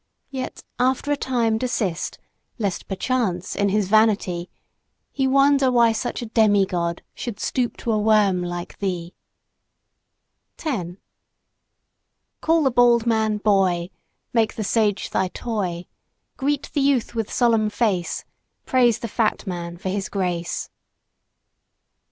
[0.31, 2.17] Yet, after a time, desist;
[2.57, 4.49] lest perchance, in his vanity,
[5.11, 9.13] He wonder why such a demi god should stoop to a worm like thee!
[10.57, 10.97] 10
[12.41, 13.91] Call the bald man, "Boy;"
[14.33, 15.85] make the sage thy toy;
[16.35, 18.25] Greet the youth with solemn face;
[18.65, 20.71] praise the fat man for his grace.